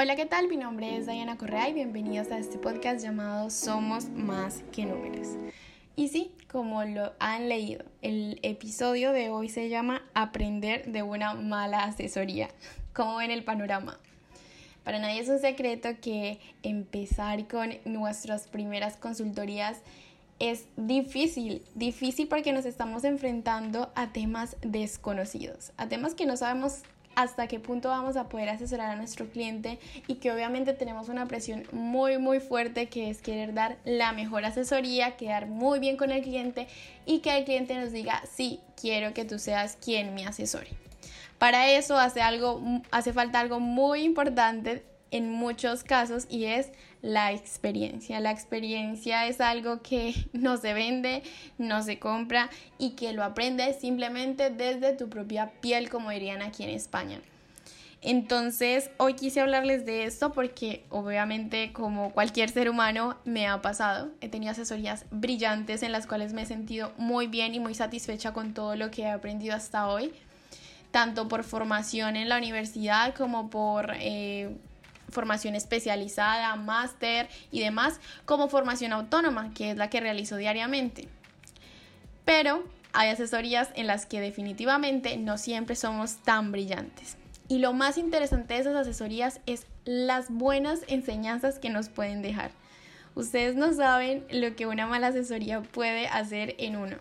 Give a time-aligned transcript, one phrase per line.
[0.00, 0.46] Hola, ¿qué tal?
[0.46, 5.26] Mi nombre es Diana Correa y bienvenidos a este podcast llamado Somos más que números.
[5.96, 11.34] Y sí, como lo han leído, el episodio de hoy se llama Aprender de una
[11.34, 12.48] mala asesoría.
[12.92, 13.98] ¿Cómo ven el panorama?
[14.84, 19.78] Para nadie es un secreto que empezar con nuestras primeras consultorías
[20.38, 26.84] es difícil, difícil porque nos estamos enfrentando a temas desconocidos, a temas que no sabemos
[27.18, 31.26] hasta qué punto vamos a poder asesorar a nuestro cliente y que obviamente tenemos una
[31.26, 36.12] presión muy muy fuerte que es querer dar la mejor asesoría, quedar muy bien con
[36.12, 36.68] el cliente
[37.06, 40.68] y que el cliente nos diga, sí, quiero que tú seas quien me asesore.
[41.38, 42.62] Para eso hace, algo,
[42.92, 46.70] hace falta algo muy importante en muchos casos y es
[47.02, 48.20] la experiencia.
[48.20, 51.22] La experiencia es algo que no se vende,
[51.58, 56.64] no se compra y que lo aprendes simplemente desde tu propia piel, como dirían aquí
[56.64, 57.20] en España.
[58.00, 64.10] Entonces, hoy quise hablarles de esto porque obviamente como cualquier ser humano me ha pasado.
[64.20, 68.32] He tenido asesorías brillantes en las cuales me he sentido muy bien y muy satisfecha
[68.32, 70.12] con todo lo que he aprendido hasta hoy,
[70.92, 74.56] tanto por formación en la universidad como por eh,
[75.10, 81.08] formación especializada, máster y demás, como formación autónoma, que es la que realizo diariamente.
[82.24, 87.16] Pero hay asesorías en las que definitivamente no siempre somos tan brillantes.
[87.48, 92.50] Y lo más interesante de esas asesorías es las buenas enseñanzas que nos pueden dejar.
[93.14, 96.98] Ustedes no saben lo que una mala asesoría puede hacer en uno.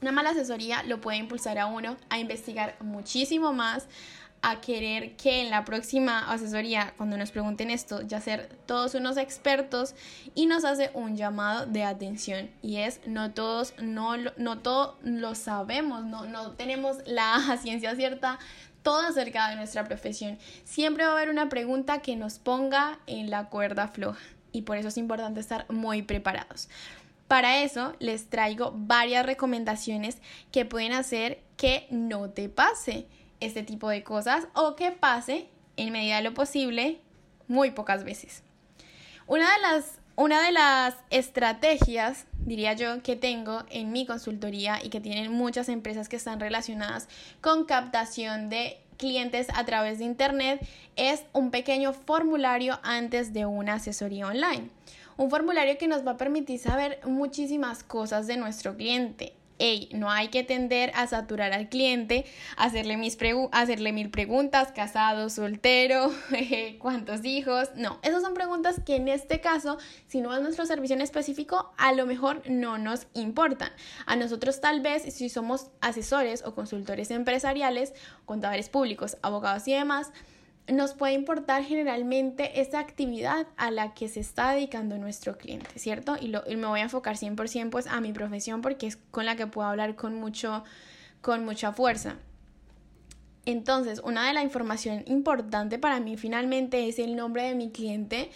[0.00, 3.86] Una mala asesoría lo puede impulsar a uno a investigar muchísimo más,
[4.42, 9.16] a querer que en la próxima asesoría, cuando nos pregunten esto, ya ser todos unos
[9.16, 9.94] expertos
[10.34, 15.34] y nos hace un llamado de atención y es no todos, no, no todo lo
[15.34, 18.38] sabemos, no, no tenemos la ciencia cierta
[18.82, 20.38] todo acerca de nuestra profesión.
[20.64, 24.20] Siempre va a haber una pregunta que nos ponga en la cuerda floja
[24.52, 26.68] y por eso es importante estar muy preparados.
[27.28, 30.18] Para eso les traigo varias recomendaciones
[30.50, 33.06] que pueden hacer que no te pase
[33.40, 37.00] este tipo de cosas o que pase en medida de lo posible
[37.48, 38.42] muy pocas veces.
[39.26, 44.88] Una de las, una de las estrategias, diría yo, que tengo en mi consultoría y
[44.88, 47.08] que tienen muchas empresas que están relacionadas
[47.40, 50.60] con captación de clientes a través de Internet
[50.96, 54.68] es un pequeño formulario antes de una asesoría online.
[55.16, 60.10] Un formulario que nos va a permitir saber muchísimas cosas de nuestro cliente, hey, no
[60.10, 62.24] hay que tender a saturar al cliente,
[62.56, 63.16] hacerle, mis
[63.52, 66.10] hacerle mil preguntas, casado, soltero,
[66.78, 67.68] cuántos hijos.
[67.76, 69.78] No, esas son preguntas que en este caso,
[70.08, 73.70] si no es nuestro servicio en específico, a lo mejor no nos importan.
[74.06, 77.92] A nosotros tal vez, si somos asesores o consultores empresariales,
[78.24, 80.10] contadores públicos, abogados y demás,
[80.68, 86.16] nos puede importar generalmente esa actividad a la que se está dedicando nuestro cliente, ¿cierto?
[86.20, 89.26] Y, lo, y me voy a enfocar 100% pues a mi profesión porque es con
[89.26, 90.64] la que puedo hablar con, mucho,
[91.20, 92.16] con mucha fuerza.
[93.46, 98.30] Entonces, una de la información importante para mí finalmente es el nombre de mi cliente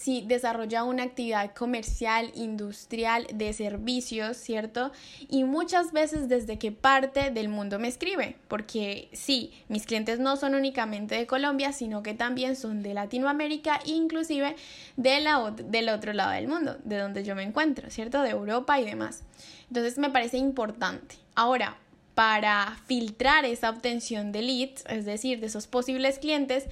[0.00, 4.92] si desarrolla una actividad comercial, industrial, de servicios, ¿cierto?
[5.28, 10.38] Y muchas veces desde qué parte del mundo me escribe, porque sí, mis clientes no
[10.38, 14.56] son únicamente de Colombia, sino que también son de Latinoamérica inclusive
[14.96, 18.22] de la, del otro lado del mundo, de donde yo me encuentro, ¿cierto?
[18.22, 19.22] De Europa y demás.
[19.68, 21.16] Entonces me parece importante.
[21.34, 21.76] Ahora,
[22.20, 26.66] para filtrar esa obtención de leads, es decir, de esos posibles clientes,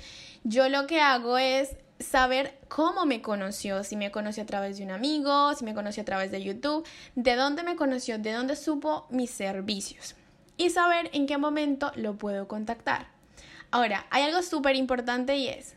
[0.45, 4.85] yo lo que hago es saber cómo me conoció, si me conoció a través de
[4.85, 8.57] un amigo, si me conoció a través de YouTube, de dónde me conoció, de dónde
[8.57, 10.17] supo mis servicios
[10.59, 13.07] y saber en qué momento lo puedo contactar.
[13.71, 15.77] Ahora, hay algo súper importante y es,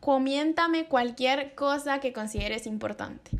[0.00, 3.30] comiéntame cualquier cosa que consideres importante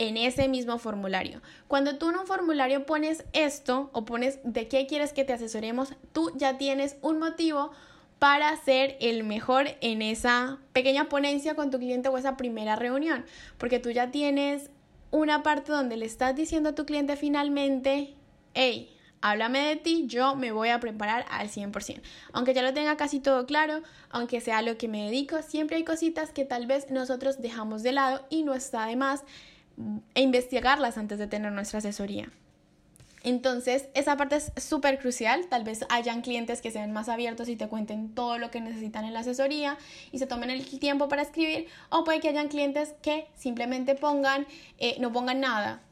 [0.00, 1.42] en ese mismo formulario.
[1.68, 5.92] Cuando tú en un formulario pones esto o pones de qué quieres que te asesoremos,
[6.12, 7.70] tú ya tienes un motivo
[8.18, 13.26] para ser el mejor en esa pequeña ponencia con tu cliente o esa primera reunión,
[13.58, 14.70] porque tú ya tienes
[15.10, 18.14] una parte donde le estás diciendo a tu cliente finalmente,
[18.54, 22.00] hey, háblame de ti, yo me voy a preparar al 100%.
[22.32, 25.84] Aunque ya lo tenga casi todo claro, aunque sea lo que me dedico, siempre hay
[25.84, 29.24] cositas que tal vez nosotros dejamos de lado y no está de más
[30.14, 32.30] investigarlas antes de tener nuestra asesoría.
[33.22, 35.46] Entonces, esa parte es súper crucial.
[35.48, 39.04] Tal vez hayan clientes que sean más abiertos y te cuenten todo lo que necesitan
[39.04, 39.76] en la asesoría
[40.10, 41.66] y se tomen el tiempo para escribir.
[41.90, 44.46] O puede que hayan clientes que simplemente pongan,
[44.78, 45.82] eh, no pongan nada.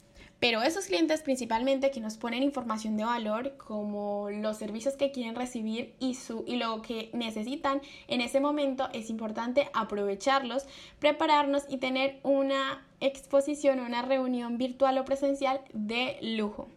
[0.40, 5.34] Pero esos clientes principalmente que nos ponen información de valor, como los servicios que quieren
[5.34, 10.66] recibir y, su, y lo que necesitan en ese momento, es importante aprovecharlos,
[11.00, 16.68] prepararnos y tener una exposición, una reunión virtual o presencial de lujo.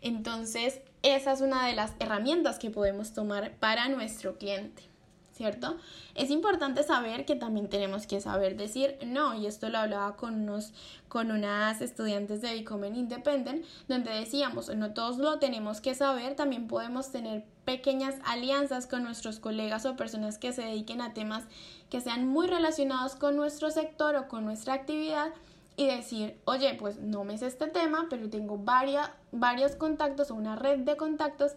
[0.00, 4.93] Entonces, esa es una de las herramientas que podemos tomar para nuestro cliente.
[5.34, 5.76] ¿Cierto?
[6.14, 10.34] Es importante saber que también tenemos que saber decir no, y esto lo hablaba con,
[10.42, 10.72] unos,
[11.08, 16.68] con unas estudiantes de Becoming Independent, donde decíamos, no todos lo tenemos que saber, también
[16.68, 21.44] podemos tener pequeñas alianzas con nuestros colegas o personas que se dediquen a temas
[21.90, 25.32] que sean muy relacionados con nuestro sector o con nuestra actividad
[25.76, 30.34] y decir, oye, pues no me sé este tema, pero tengo varias, varios contactos o
[30.34, 31.52] una red de contactos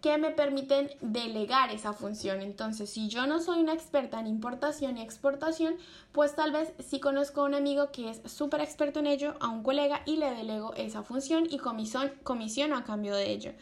[0.00, 2.40] que me permiten delegar esa función.
[2.40, 5.76] Entonces, si yo no soy una experta en importación y exportación,
[6.12, 9.48] pues tal vez sí conozco a un amigo que es súper experto en ello, a
[9.48, 13.52] un colega y le delego esa función y comisión, comisiono a cambio de ello.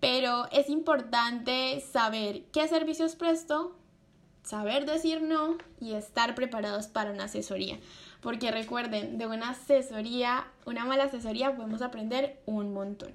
[0.00, 3.74] Pero es importante saber qué servicios presto,
[4.42, 7.78] saber decir no y estar preparados para una asesoría.
[8.20, 13.14] Porque recuerden, de una asesoría, una mala asesoría podemos aprender un montón.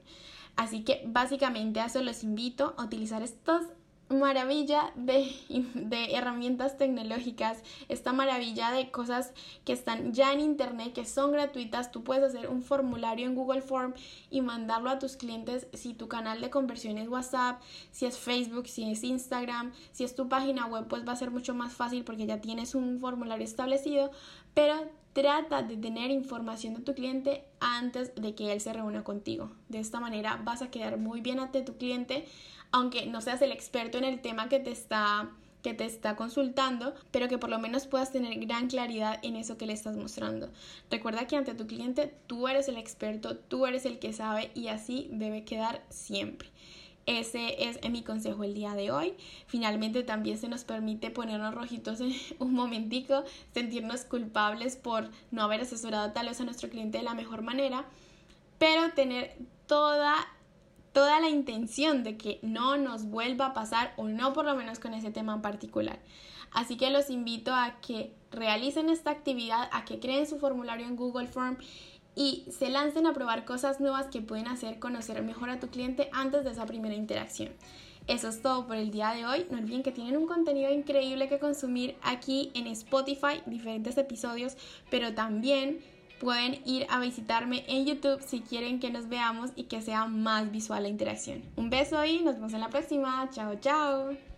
[0.56, 3.64] Así que básicamente a eso los invito a utilizar estas
[4.14, 5.32] maravilla de,
[5.74, 9.34] de, herramientas tecnológicas, esta maravilla de cosas
[9.66, 11.92] que están ya en internet, que son gratuitas.
[11.92, 13.94] Tú puedes hacer un formulario en Google Form
[14.30, 17.62] y mandarlo a tus clientes si tu canal de conversión es WhatsApp,
[17.92, 21.32] si es Facebook, si es Instagram, si es tu página web, pues va a ser
[21.32, 24.12] mucho más fácil porque ya tienes un formulario establecido,
[24.54, 29.52] pero Trata de tener información de tu cliente antes de que él se reúna contigo.
[29.70, 32.26] De esta manera vas a quedar muy bien ante tu cliente,
[32.72, 35.30] aunque no seas el experto en el tema que te está
[35.62, 39.58] que te está consultando, pero que por lo menos puedas tener gran claridad en eso
[39.58, 40.50] que le estás mostrando.
[40.92, 44.68] Recuerda que ante tu cliente tú eres el experto, tú eres el que sabe y
[44.68, 46.50] así debe quedar siempre.
[47.06, 49.14] Ese es mi consejo el día de hoy.
[49.48, 53.24] Finalmente también se nos permite ponernos rojitos en un momentico,
[53.54, 57.86] sentirnos culpables por no haber asesorado tal vez a nuestro cliente de la mejor manera,
[58.58, 59.36] pero tener
[59.68, 60.16] toda
[60.94, 64.78] toda la intención de que no nos vuelva a pasar o no por lo menos
[64.78, 66.00] con ese tema en particular.
[66.52, 70.96] Así que los invito a que realicen esta actividad, a que creen su formulario en
[70.96, 71.58] Google Form
[72.16, 76.10] y se lancen a probar cosas nuevas que pueden hacer conocer mejor a tu cliente
[76.12, 77.50] antes de esa primera interacción.
[78.08, 79.46] Eso es todo por el día de hoy.
[79.50, 84.58] No olviden que tienen un contenido increíble que consumir aquí en Spotify, diferentes episodios,
[84.90, 85.80] pero también
[86.20, 90.52] pueden ir a visitarme en YouTube si quieren que nos veamos y que sea más
[90.52, 91.44] visual la interacción.
[91.56, 93.30] Un beso y nos vemos en la próxima.
[93.32, 94.33] Chao, chao.